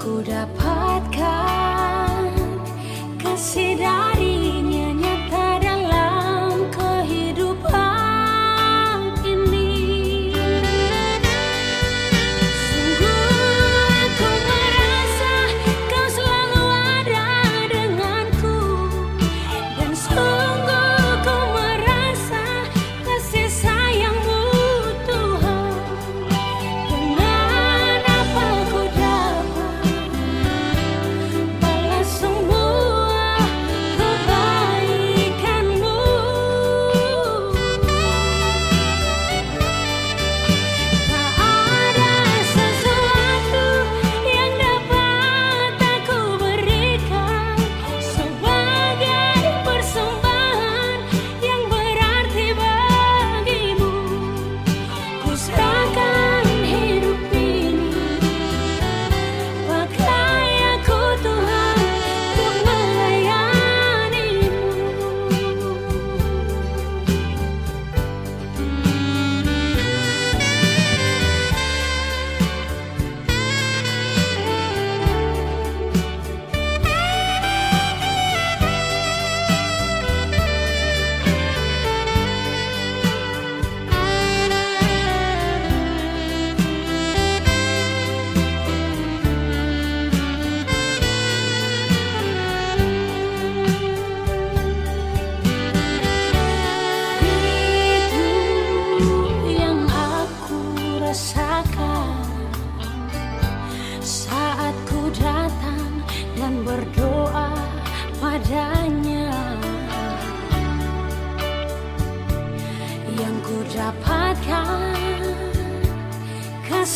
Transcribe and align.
ku 0.00 0.24
dapatkan. 0.24 1.28
Kasih 3.20 3.76
dari 3.76 4.29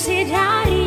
sedari 0.04 0.83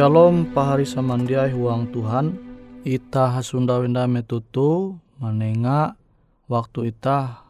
Shalom 0.00 0.56
pahari 0.56 0.88
samandiai 0.88 1.52
huang 1.52 1.92
Tuhan. 1.92 2.32
Ita 2.88 3.36
hasunda 3.36 3.76
wenda 3.84 4.08
metutu 4.08 4.96
Manenga 5.20 5.92
waktu 6.48 6.88
ita 6.88 7.44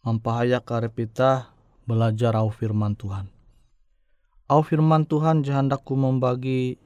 Mampahaya 0.00 0.64
karep 0.64 0.96
ita 1.04 1.52
Belajar 1.84 2.32
au 2.32 2.48
firman 2.48 2.96
Tuhan. 2.96 3.28
Au 4.48 4.64
firman 4.64 5.04
Tuhan 5.04 5.44
jahandaku 5.44 6.00
membagi 6.00 6.80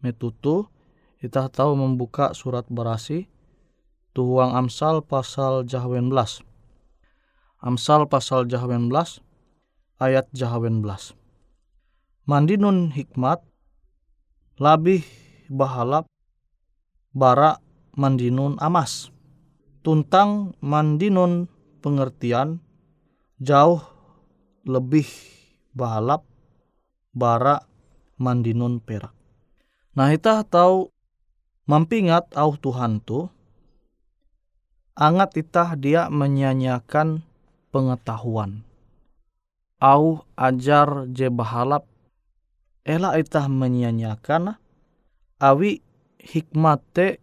metutu 0.00 0.72
Ita 1.20 1.52
tahu 1.52 1.76
membuka 1.76 2.32
surat 2.32 2.64
berasi 2.72 3.28
Tuhuang 4.16 4.56
Amsal 4.56 5.04
pasal 5.04 5.68
Jahwen 5.68 6.08
belas 6.08 6.40
Amsal 7.60 8.08
pasal 8.08 8.48
Jahwen 8.48 8.88
belas 8.88 9.20
Ayat 10.00 10.32
Jahwen 10.32 10.80
belas 10.80 11.12
Mandinun 12.24 12.96
hikmat 12.96 13.51
labih 14.60 15.04
bahalap 15.48 16.08
bara 17.12 17.60
mandinun 17.96 18.56
amas. 18.60 19.12
Tuntang 19.82 20.54
mandinun 20.62 21.50
pengertian 21.82 22.62
jauh 23.42 23.82
lebih 24.62 25.08
bahalap 25.74 26.22
bara 27.12 27.66
mandinun 28.16 28.78
perak. 28.78 29.12
Nah 29.92 30.08
kita 30.08 30.46
tahu 30.46 30.88
mampingat 31.68 32.30
au 32.32 32.56
Tuhan 32.56 33.02
tu 33.02 33.28
angat 34.96 35.36
itah 35.36 35.74
dia 35.76 36.08
menyanyiakan 36.08 37.26
pengetahuan. 37.74 38.64
Au 39.82 40.22
ajar 40.38 41.10
je 41.10 41.26
bahalap 41.26 41.91
ela 42.82 43.14
itah 43.14 43.46
menyanyiakan 43.46 44.58
awi 45.38 45.82
hikmate 46.18 47.22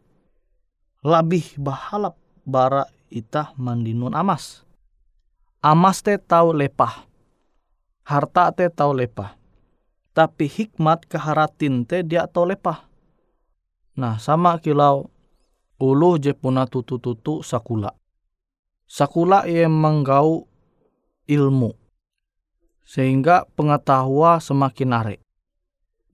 labih 1.04 1.56
bahalap 1.60 2.16
bara 2.48 2.88
itah 3.12 3.52
mandinun 3.60 4.16
amas. 4.16 4.64
Amas 5.60 6.00
te 6.00 6.16
tau 6.16 6.56
lepah. 6.56 7.04
Harta 8.08 8.56
te 8.56 8.72
tau 8.72 8.96
lepah. 8.96 9.36
Tapi 10.16 10.48
hikmat 10.48 11.06
keharatin 11.08 11.84
te 11.84 12.04
dia 12.08 12.24
tau 12.28 12.48
lepah. 12.48 12.88
Nah 14.00 14.16
sama 14.16 14.56
kilau 14.64 15.12
ulu 15.80 16.16
je 16.20 16.32
puna 16.32 16.64
tutu-tutu 16.64 17.44
sakula. 17.44 17.92
Sakula 18.88 19.44
ia 19.44 19.68
menggau 19.68 20.48
ilmu. 21.28 21.76
Sehingga 22.88 23.46
pengetahuan 23.54 24.42
semakin 24.42 24.96
arek 24.96 25.20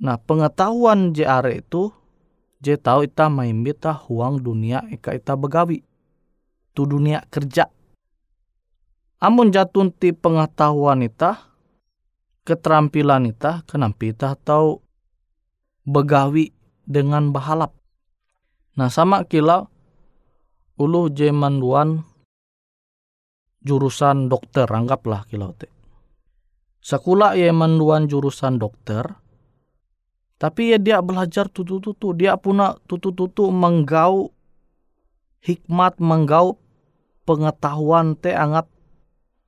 Nah 0.02 0.20
pengetahuan 0.20 1.16
JR 1.16 1.46
itu 1.52 1.92
je 2.60 2.76
tahu 2.76 3.08
ita 3.08 3.32
maimbita 3.32 3.96
huang 3.96 4.44
dunia 4.44 4.84
eka 4.92 5.16
ita 5.16 5.38
begawi. 5.40 5.86
Tu 6.76 6.84
dunia 6.84 7.24
kerja. 7.32 7.72
Amun 9.24 9.56
jatun 9.56 9.96
ti 9.96 10.12
pengetahuan 10.12 11.00
ita, 11.00 11.40
keterampilan 12.44 13.32
ita, 13.32 13.64
kenapa 13.64 14.04
ita 14.04 14.30
tahu 14.36 14.84
begawi 15.88 16.52
dengan 16.84 17.32
bahalap. 17.32 17.72
Nah 18.76 18.92
sama 18.92 19.24
kila 19.24 19.72
ulu 20.76 21.08
je 21.16 21.32
manduan 21.32 22.04
jurusan 23.64 24.28
dokter, 24.28 24.68
anggaplah 24.68 25.24
kilau 25.26 25.56
te. 25.56 25.72
Sekula 26.84 27.34
ye 27.34 27.50
manduan 27.50 28.06
jurusan 28.06 28.62
dokter, 28.62 29.10
tapi 30.46 30.70
ya 30.70 30.78
dia 30.78 31.02
belajar 31.02 31.50
tutu-tutu. 31.50 32.14
Dia 32.14 32.38
punya 32.38 32.78
tutu-tutu 32.86 33.50
menggau 33.50 34.30
hikmat, 35.42 35.98
menggau 35.98 36.62
pengetahuan 37.26 38.14
te 38.14 38.30
angat 38.30 38.70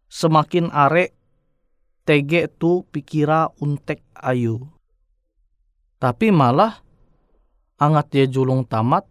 semakin 0.10 0.74
are 0.74 1.14
tege 2.02 2.50
tu 2.50 2.82
pikira 2.90 3.54
untek 3.62 4.02
ayu. 4.18 4.66
Tapi 6.02 6.34
malah 6.34 6.82
angat 7.78 8.18
dia 8.18 8.26
julung 8.26 8.66
tamat 8.66 9.06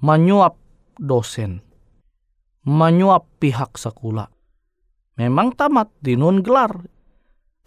menyuap 0.00 0.56
dosen. 0.96 1.60
Menyuap 2.64 3.28
pihak 3.36 3.76
sekolah. 3.76 4.32
Memang 5.20 5.52
tamat 5.52 5.92
dinun 6.00 6.40
gelar. 6.40 6.88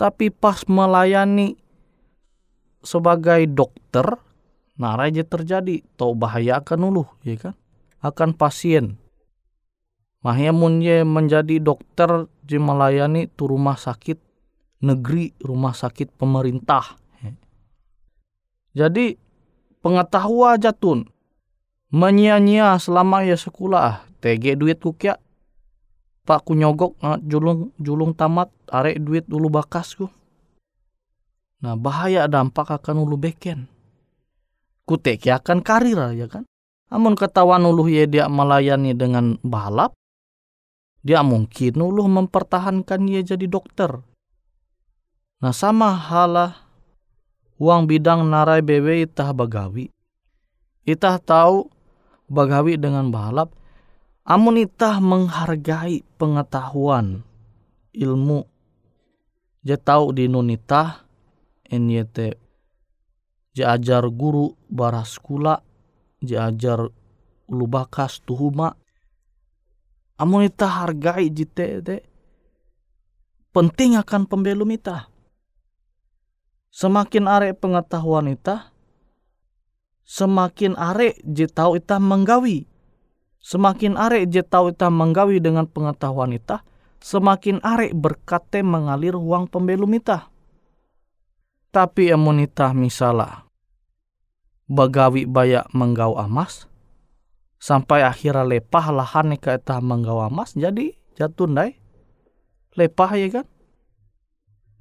Tapi 0.01 0.33
pas 0.33 0.65
melayani 0.65 1.61
sebagai 2.83 3.47
dokter 3.49 4.05
nah 4.73 4.97
aja 4.97 5.21
terjadi 5.21 5.85
tau 5.95 6.17
bahaya 6.17 6.59
akan 6.59 6.79
uluh 6.91 7.09
ya 7.21 7.37
kan? 7.37 7.55
Akan 8.03 8.35
pasien. 8.35 8.99
Mahyamun 10.25 10.83
ye 10.83 11.05
menjadi 11.07 11.61
dokter 11.61 12.27
je 12.43 12.59
melayani 12.59 13.31
tu 13.31 13.47
rumah 13.47 13.79
sakit 13.79 14.19
negeri 14.83 15.31
rumah 15.39 15.71
sakit 15.71 16.11
pemerintah 16.19 16.99
jadi 18.73 19.15
pengetahuan 19.79 20.59
jatun 20.59 21.07
menyia-nyia 21.93 22.75
selama 22.81 23.23
ya 23.23 23.37
sekolah 23.37 24.03
tege 24.19 24.57
duit 24.57 24.81
kukia 24.81 25.21
pak 26.25 26.41
ku 26.43 26.57
nyogok 26.57 26.97
julung 27.23 27.71
julung 27.77 28.17
tamat 28.17 28.49
arek 28.67 28.97
duit 28.99 29.23
dulu 29.29 29.47
bakas 29.53 29.93
ku 29.93 30.09
Nah 31.63 31.79
bahaya 31.79 32.27
dampak 32.27 32.75
akan 32.75 33.07
ulu 33.07 33.15
beken. 33.15 33.71
Kutek 34.83 35.31
akan 35.31 35.63
karir 35.63 36.11
ya 36.11 36.27
kan. 36.27 36.43
Amun 36.91 37.15
ketahuan 37.15 37.63
ulu 37.63 37.89
ya 37.89 38.05
dia 38.05 38.29
melayani 38.29 38.93
dengan 38.93 39.39
balap, 39.41 39.97
dia 41.01 41.25
mungkin 41.25 41.81
ulu 41.81 42.05
mempertahankan 42.05 43.01
dia 43.09 43.25
jadi 43.25 43.49
dokter. 43.49 43.97
Nah 45.41 45.49
sama 45.55 45.97
halah 45.97 46.53
uang 47.57 47.89
bidang 47.89 48.29
narai 48.29 48.61
bewe 48.61 49.09
itah 49.09 49.33
bagawi. 49.33 49.89
Itah 50.85 51.17
tahu 51.17 51.65
bagawi 52.29 52.77
dengan 52.77 53.09
balap, 53.09 53.55
amun 54.21 54.61
itah 54.61 55.01
menghargai 55.01 56.05
pengetahuan 56.21 57.25
ilmu. 57.89 58.45
Dia 59.65 59.81
tahu 59.81 60.13
di 60.13 60.29
nunitah 60.29 61.03
NYT 61.73 62.37
ajar 63.57 64.05
guru 64.13 64.53
baras 64.69 65.17
kula 65.17 65.61
ajar 66.21 66.89
ulu 67.49 67.65
bakas 67.65 68.21
tuhuma. 68.21 68.77
Amun 70.21 70.45
ita 70.45 70.69
hargai 70.69 71.33
jite 71.33 71.81
te 71.81 71.95
penting 73.49 73.97
akan 73.97 74.29
pembelum 74.29 74.69
ita. 74.71 75.09
Semakin 76.73 77.25
are 77.29 77.53
pengetahuan 77.53 78.33
ita 78.33 78.69
semakin 80.05 80.77
are 80.77 81.13
je 81.21 81.45
tahu 81.49 81.77
ita 81.77 81.97
menggawi. 81.97 82.69
Semakin 83.43 83.97
are 83.99 84.23
je 84.25 84.41
tahu 84.45 84.71
ita 84.71 84.87
menggawi 84.87 85.41
dengan 85.41 85.67
pengetahuan 85.67 86.33
ita 86.37 86.63
semakin 87.03 87.59
are 87.67 87.91
berkate 87.91 88.63
mengalir 88.63 89.19
uang 89.19 89.51
pembelum 89.51 89.91
ita 89.99 90.31
tapi 91.73 92.13
emunita 92.13 92.69
misalnya 92.77 93.49
bagawi 94.69 95.25
bayak 95.25 95.65
menggau 95.73 96.13
amas 96.21 96.69
sampai 97.57 98.05
akhirnya 98.05 98.45
lepah 98.45 98.93
lahan 98.93 99.33
nika 99.33 99.57
eta 99.57 99.81
menggau 99.81 100.21
amas 100.21 100.53
jadi 100.53 100.93
jatuh 101.17 101.49
dai 101.49 101.81
lepah 102.77 103.11
ya 103.17 103.41
kan? 103.41 103.47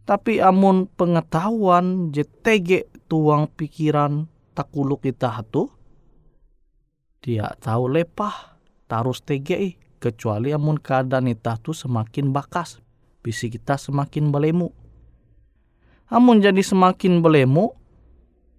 Tapi 0.02 0.42
amun 0.42 0.90
pengetahuan 0.90 2.10
JTG 2.10 2.90
tuang 3.06 3.46
pikiran 3.46 4.26
takuluk 4.52 5.06
kita 5.06 5.30
hatu 5.30 5.70
dia 7.22 7.54
tahu 7.62 7.86
lepah 7.86 8.58
tarus 8.90 9.22
TGI 9.22 9.78
kecuali 10.02 10.50
amun 10.50 10.74
keadaan 10.74 11.30
itu 11.30 11.54
tu 11.62 11.70
semakin 11.70 12.34
bakas 12.34 12.82
bisi 13.22 13.46
kita 13.46 13.78
semakin 13.78 14.34
belemu 14.34 14.74
Amun 16.12 16.44
jadi 16.44 16.60
semakin 16.60 17.24
belemu, 17.24 17.72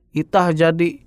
itah 0.09 0.49
jadi 0.49 1.05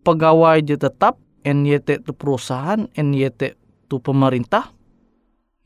pegawai 0.00 0.64
je 0.64 0.80
tetap, 0.80 1.20
NYT 1.44 2.04
itu 2.04 2.12
perusahaan, 2.16 2.88
NYT 2.96 3.60
itu 3.60 3.96
pemerintah, 4.00 4.72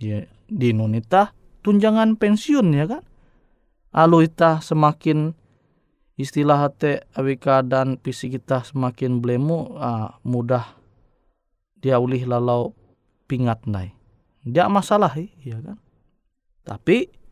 ya 0.02 0.26
di 0.50 0.74
Indonesia 0.74 1.30
tunjangan 1.62 2.18
pensiun 2.18 2.66
ya 2.74 2.84
kan. 2.90 3.02
Lalu 3.94 4.26
itah 4.26 4.58
semakin 4.58 5.32
istilah 6.18 6.66
hati 6.66 6.98
awika 7.14 7.62
dan 7.62 7.96
fisik 8.02 8.38
kita 8.38 8.66
semakin 8.66 9.22
belemu 9.22 9.78
ah, 9.78 10.18
mudah 10.26 10.74
dia 11.78 12.02
ulih 12.02 12.26
lalau 12.26 12.74
pingat 13.30 13.64
nai. 13.70 13.94
Dia 14.44 14.66
masalah 14.68 15.14
ya 15.16 15.62
kan. 15.62 15.78
Tapi 16.64 17.23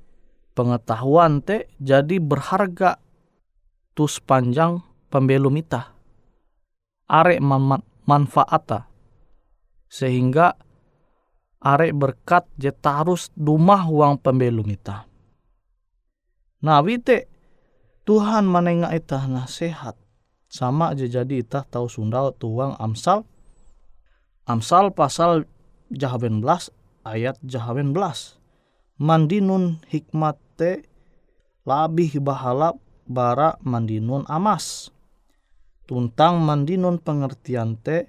pengetahuan 0.52 1.40
teh 1.40 1.68
jadi 1.80 2.20
berharga 2.20 3.00
tu 3.92 4.08
sepanjang 4.08 4.80
pembelum 5.12 5.56
ita. 5.60 5.92
Arek 7.08 7.40
man 7.44 7.84
manfaata. 8.08 8.88
Sehingga 9.92 10.56
arek 11.60 11.92
berkat 11.92 12.48
je 12.56 12.72
tarus 12.72 13.28
dumah 13.36 13.84
uang 13.84 14.16
pembelum 14.24 14.68
ita. 14.72 15.04
Nah 16.64 16.80
wite 16.80 17.28
Tuhan 18.02 18.48
menengah 18.48 18.90
ita 18.96 19.22
sehat. 19.46 19.94
Sama 20.52 20.92
aja 20.92 21.08
jadi 21.08 21.40
ita 21.40 21.64
tahu 21.64 21.88
sundau 21.88 22.32
tuang 22.34 22.76
Amsal. 22.76 23.24
Amsal 24.44 24.92
pasal 24.92 25.46
jahaben 25.88 26.42
belas 26.42 26.68
ayat 27.06 27.38
jahaben 27.46 27.94
belas. 27.94 28.36
Mandinun 28.98 29.80
hikmate 30.52 30.84
labih 31.64 32.20
bahalap 32.20 32.76
bara 33.08 33.56
mandinun 33.64 34.24
amas. 34.28 34.92
Tuntang 35.88 36.40
mandinun 36.44 37.00
pengertian 37.00 37.76
te 37.80 38.08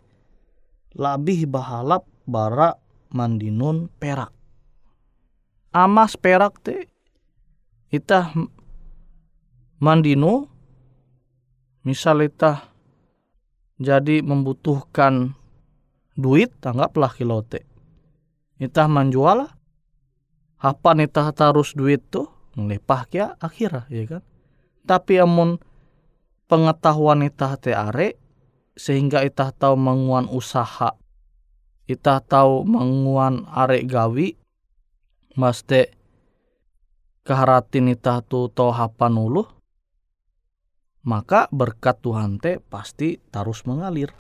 labih 0.96 1.48
bahalap 1.48 2.04
bara 2.28 2.76
mandinun 3.12 3.90
perak. 4.00 4.32
Amas 5.74 6.20
perak 6.20 6.60
te 6.62 6.88
itah 7.90 8.30
mandinu 9.82 10.48
misal 11.82 12.28
itah 12.28 12.70
jadi 13.82 14.22
membutuhkan 14.22 15.34
duit 16.14 16.54
tanggaplah 16.62 17.10
kilote. 17.10 17.66
Itah 18.62 18.86
menjual 18.88 19.50
apa 20.64 20.90
itah 21.04 21.36
tarus 21.36 21.76
duit 21.76 22.00
tuh 22.08 22.33
ngelepah 22.54 23.02
kia 23.10 23.28
akhirnya 23.42 23.86
ya 23.90 24.04
kan 24.06 24.24
tapi 24.84 25.20
amun 25.20 25.58
pengetahuan 26.48 27.26
itah 27.26 27.58
te 27.58 27.72
are 27.74 28.18
sehingga 28.78 29.26
itah 29.26 29.54
tahu 29.54 29.78
menguan 29.78 30.30
usaha 30.30 30.94
itah 31.90 32.20
tahu 32.22 32.66
menguan 32.66 33.46
are 33.50 33.80
gawi 33.86 34.38
maste 35.34 35.94
keharatin 37.26 37.94
itah 37.94 38.22
tu 38.22 38.52
tau 38.52 38.70
hapan 38.70 39.18
ulu 39.18 39.44
maka 41.04 41.52
berkat 41.52 42.00
Tuhan 42.00 42.40
te 42.40 42.64
pasti 42.64 43.20
terus 43.28 43.68
mengalir. 43.68 44.16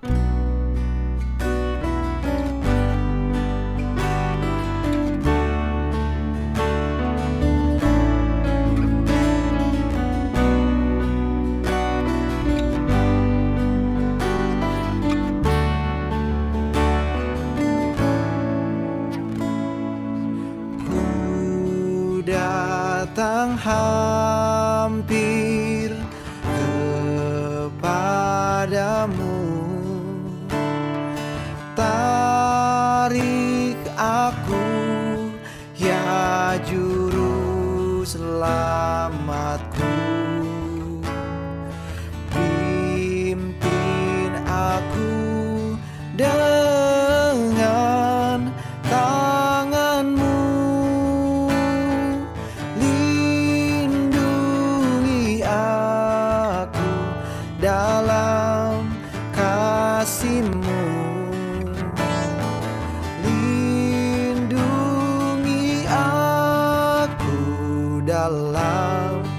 Down. 68.29 69.33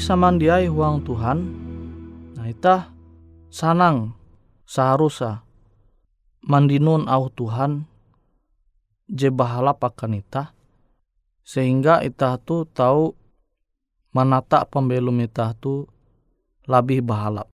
Samandiai 0.00 0.64
huang 0.72 1.04
Tuhan, 1.04 1.38
nah 2.32 2.48
itah 2.48 2.88
sanang 3.52 4.16
seharusnya 4.64 5.44
mandinun 6.40 7.04
au 7.04 7.28
Tuhan 7.28 7.84
je 9.12 9.28
bahala 9.28 9.76
itah 9.76 10.56
sehingga 11.44 12.00
itah 12.00 12.40
tu 12.40 12.64
tahu 12.64 13.12
menata 14.16 14.64
pembelum 14.64 15.20
itah 15.20 15.52
tu 15.52 15.84
lebih 16.64 17.04
bahalap 17.04 17.52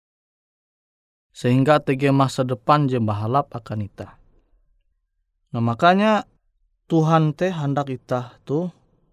sehingga 1.31 1.77
tege 1.79 2.10
masa 2.10 2.43
depan 2.43 2.91
je 2.91 3.00
bahalap 3.00 3.53
akan 3.55 3.88
itah. 3.88 4.19
Nah 5.51 5.63
makanya 5.63 6.27
Tuhan 6.91 7.31
teh 7.38 7.51
hendak 7.53 7.88
itah 7.88 8.36
tu 8.43 8.67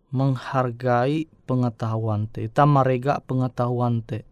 menghargai 0.09 1.29
pengetahuan 1.45 2.29
teh. 2.29 2.49
Ita 2.49 2.65
marega 2.65 3.21
pengetahuan 3.25 4.05
teh. 4.05 4.25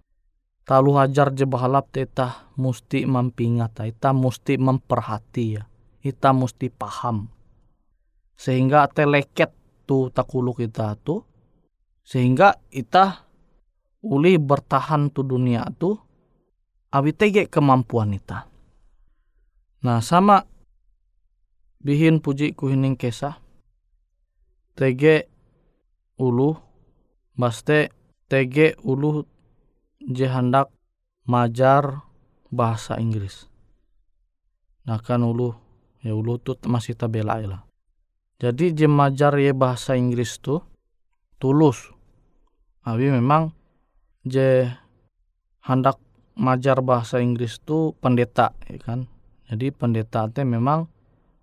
Talu 0.66 0.98
hajar 0.98 1.30
je 1.36 1.46
bahalap 1.46 1.92
teh 1.94 2.08
itah 2.08 2.50
musti 2.58 3.06
mampingat. 3.06 3.78
Ita 3.84 4.10
musti 4.10 4.58
memperhati 4.58 5.44
ya. 5.56 5.64
Ita 6.02 6.34
musti 6.34 6.72
paham. 6.72 7.30
Sehingga 8.36 8.88
te 8.90 9.06
leket 9.06 9.54
tu 9.88 10.10
takuluk 10.10 10.60
kita 10.60 10.96
tu. 11.00 11.22
Sehingga 12.06 12.58
ita 12.70 13.26
uli 14.02 14.38
bertahan 14.38 15.12
tu 15.14 15.22
dunia 15.22 15.66
tu. 15.76 15.94
Awi 16.94 17.12
tege 17.12 17.50
kemampuan 17.50 18.14
ita. 18.16 18.48
Nah 19.84 20.00
sama 20.00 20.42
bihin 21.82 22.18
puji 22.18 22.56
kuhining 22.56 22.98
kesah 22.98 23.38
tege 24.74 25.30
ulu 26.16 26.56
baste 27.36 27.92
tege 28.26 28.74
ulu 28.82 29.22
je 30.00 30.26
hendak 30.26 30.72
majar 31.28 32.06
bahasa 32.48 32.96
Inggris. 32.96 33.50
Nah 34.86 35.02
kan 35.02 35.20
ulu 35.26 35.52
ya 36.00 36.14
ulu 36.14 36.38
tu 36.40 36.56
masih 36.66 36.96
tabela 36.96 37.36
lah. 37.42 37.62
Jadi 38.36 38.76
je 38.76 38.86
majar 38.86 39.36
ye 39.40 39.52
bahasa 39.56 39.96
Inggris 39.96 40.38
tu 40.40 40.60
tulus. 41.40 41.90
Tapi 42.86 43.10
memang 43.10 43.50
je 44.22 44.70
hendak 45.66 45.98
majar 46.38 46.78
bahasa 46.84 47.18
Inggris 47.18 47.58
tu 47.64 47.96
pendeta 47.98 48.54
ya 48.70 48.78
kan. 48.78 49.10
Jadi 49.50 49.74
pendeta 49.74 50.26
teh 50.30 50.46
memang 50.46 50.86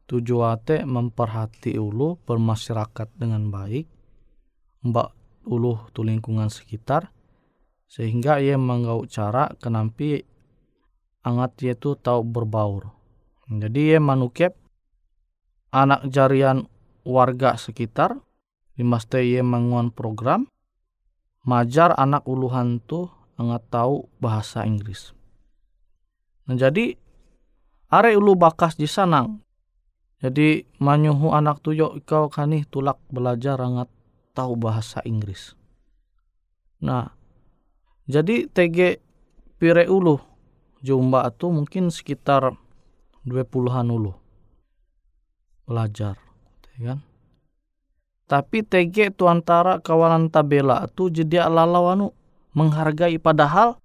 tujuate 0.08 0.84
memperhati 0.84 1.76
ulu 1.80 2.20
bermasyarakat 2.24 3.08
dengan 3.16 3.48
baik 3.50 3.88
mbak 4.84 5.16
ulu 5.48 5.80
tu 5.96 6.04
lingkungan 6.04 6.52
sekitar 6.52 7.12
sehingga 7.88 8.40
ia 8.40 8.60
menggau 8.60 9.08
cara 9.08 9.52
kenampi 9.60 10.24
angat 11.24 11.56
ia 11.64 11.74
tu 11.78 11.96
tahu 11.96 12.26
berbaur. 12.26 12.92
Jadi 13.48 13.96
ia 13.96 14.00
manukep 14.00 14.56
anak 15.72 16.08
jarian 16.12 16.68
warga 17.04 17.56
sekitar 17.56 18.20
dimaste 18.76 19.20
ia 19.24 19.44
menguan 19.46 19.92
program 19.92 20.48
majar 21.44 21.92
anak 21.96 22.24
uluhan 22.24 22.80
tu 22.84 23.08
angat 23.36 23.64
tahu 23.70 24.08
bahasa 24.20 24.64
Inggris. 24.64 25.12
Nah 26.48 26.56
jadi 26.60 26.96
are 27.92 28.12
ulu 28.16 28.36
bakas 28.36 28.76
di 28.80 28.88
sanang. 28.88 29.44
Jadi 30.24 30.64
manyuhu 30.80 31.36
anak 31.36 31.60
tuyo 31.60 32.00
kau 32.08 32.32
kani 32.32 32.64
tulak 32.72 32.96
belajar 33.12 33.60
angat 33.60 33.92
tahu 34.34 34.58
bahasa 34.58 35.00
Inggris. 35.06 35.54
Nah, 36.84 37.14
jadi 38.10 38.50
TG 38.50 39.00
pire 39.62 39.88
ulu 39.88 40.20
jumba 40.84 41.32
itu 41.32 41.48
mungkin 41.48 41.88
sekitar 41.88 42.52
20-an 43.24 43.88
ulu 43.88 44.12
belajar, 45.64 46.20
ya 46.76 46.94
kan? 46.94 47.00
Tapi 48.28 48.66
TG 48.66 49.16
itu 49.16 49.30
antara 49.30 49.80
kawalan 49.80 50.28
tabela 50.28 50.90
itu 50.90 51.08
jadi 51.08 51.48
lalau 51.48 51.88
anu 51.88 52.08
menghargai 52.52 53.16
padahal 53.22 53.80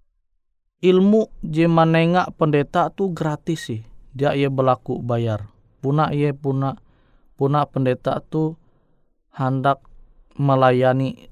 ilmu 0.83 1.31
jemanenga 1.45 2.33
pendeta 2.35 2.91
tu 2.91 3.13
gratis 3.13 3.71
sih. 3.71 3.83
Dia 4.17 4.35
ia 4.35 4.51
berlaku 4.51 4.99
bayar 5.05 5.47
puna 5.79 6.11
ia 6.11 6.35
puna 6.35 6.75
puna 7.39 7.63
pendeta 7.71 8.19
tu 8.19 8.59
hendak 9.31 9.79
melayani 10.39 11.29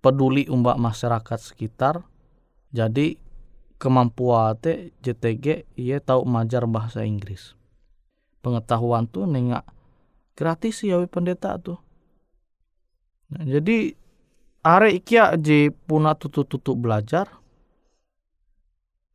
peduli 0.00 0.46
umbak 0.46 0.78
masyarakat 0.78 1.38
sekitar. 1.42 2.06
Jadi 2.70 3.18
kemampuan 3.76 4.54
te 4.58 4.94
JTG 5.02 5.74
ia 5.78 5.98
tahu 5.98 6.22
majar 6.24 6.64
bahasa 6.70 7.02
Inggris. 7.02 7.58
Pengetahuan 8.40 9.10
tu 9.10 9.26
nengak 9.26 9.66
gratis 10.38 10.86
ya 10.86 11.02
pendeta 11.10 11.58
tu 11.58 11.74
nah, 13.34 13.42
jadi 13.42 13.98
are 14.62 14.94
ikia 14.94 15.34
je 15.34 15.74
puna 15.74 16.14
tutu-tutu 16.14 16.78
belajar 16.78 17.26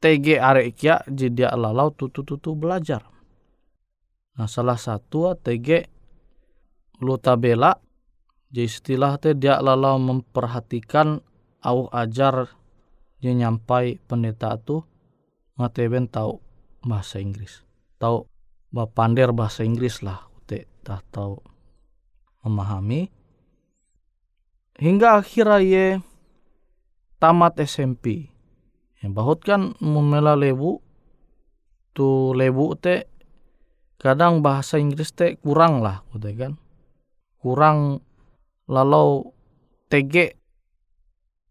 TG 0.04 0.36
are 0.36 0.68
ikia 0.68 1.00
je 1.08 1.32
dia 1.32 1.48
lalau 1.56 1.88
tutu-tutu 1.96 2.60
belajar. 2.60 3.08
Nah 4.36 4.52
salah 4.52 4.76
satu 4.76 5.32
TG 5.40 5.88
lu 7.00 7.16
tabela 7.16 7.80
jadi 8.54 8.70
istilah 8.70 9.18
teh 9.18 9.34
dia 9.34 9.58
lalu 9.58 9.98
memperhatikan 9.98 11.18
au 11.66 11.90
ajar 11.90 12.54
dia 13.18 13.34
nyampai 13.34 13.98
pendeta 14.06 14.54
tu 14.62 14.86
ngateben 15.58 16.06
tahu 16.06 16.38
bahasa 16.86 17.18
Inggris. 17.18 17.66
Tahu 17.98 18.30
bapander 18.70 19.34
bahasa 19.34 19.66
Inggris 19.66 20.06
lah 20.06 20.30
te 20.46 20.70
tak 20.86 21.02
tahu 21.10 21.42
memahami. 22.46 23.10
Hingga 24.78 25.26
akhirnya 25.26 25.58
ye 25.58 25.86
tamat 27.18 27.58
SMP 27.58 28.30
yang 29.02 29.18
bahut 29.18 29.42
kan 29.42 29.74
memela 29.82 30.38
lebu 30.38 30.78
tu 31.98 32.38
lebu 32.38 32.78
te 32.78 33.10
kadang 33.98 34.46
bahasa 34.46 34.78
Inggris 34.78 35.10
teh 35.10 35.42
kurang 35.42 35.82
lah 35.82 36.06
gitu 36.14 36.30
kan. 36.38 36.54
Kurang 37.42 38.06
lalu 38.70 39.30
TG 39.92 40.36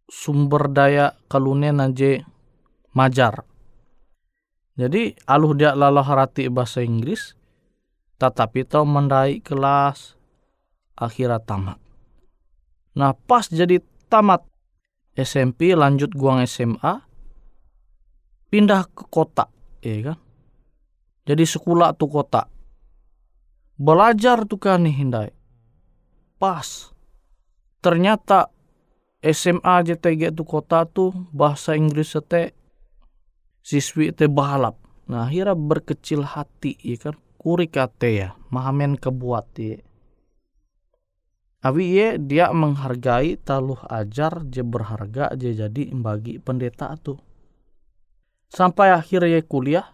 sumber 0.09 0.68
daya 0.72 1.16
kalune 1.29 1.72
naje 1.72 2.25
majar 2.92 3.44
jadi 4.77 5.16
aluh 5.29 5.53
dia 5.53 5.77
lalu 5.77 6.01
harati 6.05 6.48
bahasa 6.48 6.81
Inggris 6.85 7.37
tetapi 8.16 8.64
tau 8.64 8.85
mendai 8.85 9.40
kelas 9.40 10.16
akhirat 10.96 11.44
tamat 11.44 11.79
nah 12.92 13.16
pas 13.16 13.48
jadi 13.48 13.81
tamat 14.12 14.44
SMP 15.16 15.72
lanjut 15.72 16.12
guang 16.12 16.44
SMA 16.44 17.05
pindah 18.53 18.88
ke 18.92 19.05
kota 19.09 19.48
ya 19.81 20.12
kan 20.12 20.18
jadi 21.22 21.44
sekolah 21.46 21.94
tu 21.94 22.11
kota. 22.11 22.51
Belajar 23.79 24.42
tu 24.46 24.59
kan 24.59 24.83
nih 24.83 24.94
hindai. 24.94 25.31
Pas. 26.38 26.91
Ternyata 27.83 28.47
SMA 29.18 29.75
JTG 29.83 30.31
tu 30.31 30.47
kota 30.47 30.87
tu 30.87 31.11
bahasa 31.35 31.75
Inggris 31.75 32.14
te 32.31 32.55
siswi 33.59 34.14
te 34.14 34.31
balap. 34.31 34.79
Nah 35.11 35.27
akhirnya 35.27 35.59
berkecil 35.59 36.23
hati 36.23 36.79
ya 36.79 37.11
kan. 37.11 37.18
Kuri 37.42 37.66
kate 37.66 38.11
ya. 38.14 38.29
Mahamen 38.55 38.95
kebuat 38.95 39.47
ya. 39.59 39.83
Abi 41.62 41.95
ye 41.95 42.18
dia 42.23 42.55
menghargai 42.55 43.38
taluh 43.38 43.79
ajar 43.90 44.47
je 44.47 44.62
berharga 44.62 45.35
je 45.35 45.55
jadi 45.55 45.90
bagi 45.90 46.38
pendeta 46.38 46.95
tu. 46.99 47.18
Sampai 48.47 48.95
akhirnya 48.95 49.42
kuliah 49.42 49.90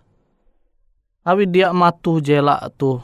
awi 1.29 1.45
dia 1.45 1.73
matu 1.77 2.25
jela 2.25 2.57
tu 2.77 3.01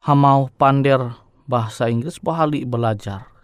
hamau 0.00 0.48
pander 0.56 1.12
bahasa 1.44 1.92
Inggris 1.92 2.20
bahali 2.20 2.64
belajar. 2.64 3.37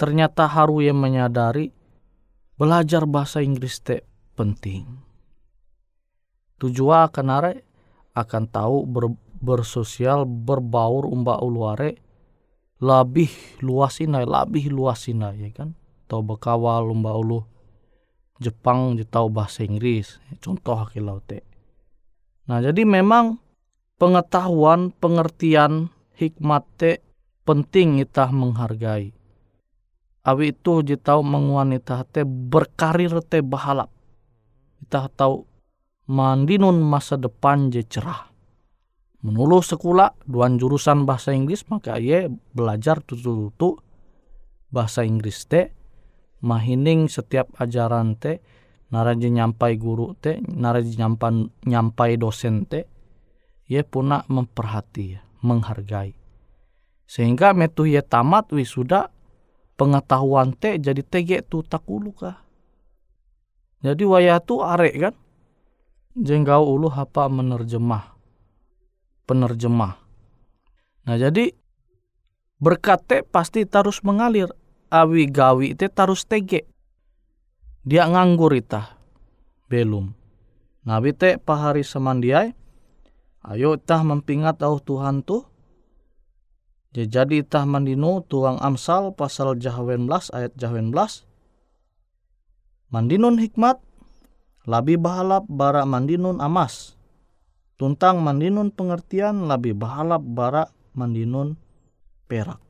Ternyata 0.00 0.48
haru 0.48 0.80
yang 0.80 0.96
menyadari 0.96 1.68
belajar 2.56 3.04
bahasa 3.04 3.44
Inggris 3.44 3.84
te 3.84 4.00
penting. 4.32 4.88
Tujuan 6.56 7.12
kenare 7.12 7.68
akan 8.16 8.44
tahu 8.48 8.88
ber, 8.88 9.12
bersosial 9.44 10.24
berbaur 10.24 11.04
umba 11.04 11.36
uluare 11.44 12.00
lebih 12.80 13.28
luasina 13.60 14.24
lebih 14.24 14.72
luasina 14.72 15.36
ya 15.36 15.52
kan 15.52 15.76
tau 16.08 16.24
bekawal 16.24 16.88
umba 16.88 17.12
ulu 17.12 17.44
Jepang 18.40 18.96
tahu 19.04 19.28
bahasa 19.28 19.68
Inggris 19.68 20.16
contoh 20.40 20.80
hakilau 20.80 21.20
te 21.20 21.44
Nah, 22.50 22.58
jadi 22.58 22.82
memang 22.82 23.38
pengetahuan, 23.94 24.90
pengertian, 24.90 25.86
hikmat 26.18 26.66
te 26.74 26.98
penting 27.46 28.02
kita 28.02 28.26
menghargai. 28.34 29.14
Awi 30.26 30.52
itu 30.52 30.84
je 30.84 30.96
tahu 31.00 31.24
menguanita 31.24 32.04
te 32.08 32.24
berkarir 32.24 33.20
te 33.24 33.40
bahalap. 33.40 33.88
Kita 34.84 35.08
tahu 35.14 35.46
mandinun 36.10 36.82
masa 36.82 37.16
depan 37.16 37.70
je 37.70 37.86
cerah. 37.86 38.28
Menuluh 39.20 39.60
sekolah 39.60 40.16
duan 40.24 40.56
jurusan 40.56 41.04
bahasa 41.04 41.36
Inggris 41.36 41.68
maka 41.68 42.00
ia 42.00 42.26
belajar 42.56 43.04
tutu-tutu 43.04 43.76
bahasa 44.72 45.04
Inggris 45.04 45.44
te 45.44 45.76
mahining 46.40 47.06
setiap 47.12 47.52
ajaran 47.60 48.16
te 48.16 48.40
naraji 48.88 49.28
nyampai 49.28 49.76
guru 49.76 50.16
te 50.16 50.40
naraji 50.40 50.96
nyampan 50.96 51.52
nyampai 51.68 52.16
dosen 52.16 52.64
te 52.64 52.88
ia 53.68 53.84
puna 53.84 54.24
memperhati 54.26 55.20
menghargai 55.44 56.16
sehingga 57.04 57.52
metu 57.52 57.84
ia 57.84 58.00
tamat 58.00 58.50
wisuda 58.56 59.12
pengetahuan 59.80 60.52
te 60.52 60.76
jadi 60.76 61.00
tege 61.00 61.40
tu 61.40 61.64
takulu 61.64 62.12
kah 62.12 62.44
jadi 63.80 64.04
waya 64.04 64.36
tu 64.44 64.60
arek 64.60 64.94
kan 65.00 65.14
jenggau 66.12 66.68
ulu 66.68 66.92
apa 66.92 67.32
menerjemah 67.32 68.12
penerjemah 69.24 69.96
nah 71.08 71.16
jadi 71.16 71.56
berkate 72.60 73.24
pasti 73.24 73.64
terus 73.64 74.04
mengalir 74.04 74.52
awi 74.90 75.30
gawi 75.30 75.72
te 75.78 75.86
tarus 75.88 76.26
tege. 76.26 76.66
Dia 77.86 78.04
nganggur 78.10 78.52
ita. 78.52 79.00
Belum. 79.70 80.12
Nabi 80.84 81.14
te 81.16 81.38
pahari 81.40 81.86
semandiai. 81.86 82.52
Ayo 83.40 83.80
itah 83.80 84.04
mempingat 84.04 84.60
au 84.60 84.76
Tuhan 84.76 85.24
Jadi 86.90 87.46
itah 87.46 87.62
mandinu 87.62 88.18
tuang 88.26 88.58
amsal 88.58 89.14
pasal 89.14 89.54
jahwen 89.62 90.10
belas 90.10 90.26
ayat 90.34 90.50
jahwen 90.58 90.90
belas. 90.90 91.22
Mandinun 92.90 93.38
hikmat. 93.38 93.78
Labi 94.66 94.98
bahalap 94.98 95.46
bara 95.48 95.86
mandinun 95.86 96.42
amas. 96.42 96.98
Tuntang 97.78 98.20
mandinun 98.20 98.74
pengertian 98.74 99.46
lebih 99.48 99.78
bahalap 99.78 100.20
bara 100.20 100.68
mandinun 100.92 101.56
perak. 102.28 102.69